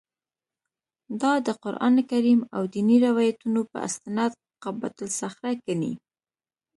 دا 1.21 1.33
د 1.45 1.47
قران 1.63 1.95
کریم 2.11 2.39
او 2.55 2.61
دیني 2.73 2.97
روایتونو 3.07 3.61
په 3.71 3.77
استناد 3.87 4.31
قبه 4.63 4.89
الصخره 5.05 5.51
ګڼي. 5.65 5.93